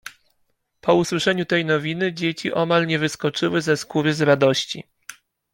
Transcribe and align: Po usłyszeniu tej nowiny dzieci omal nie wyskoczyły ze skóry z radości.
Po 0.81 0.93
usłyszeniu 0.95 1.45
tej 1.45 1.65
nowiny 1.65 2.13
dzieci 2.13 2.53
omal 2.53 2.87
nie 2.87 2.99
wyskoczyły 2.99 3.61
ze 3.61 3.77
skóry 3.77 4.13
z 4.13 4.21
radości. 4.21 4.83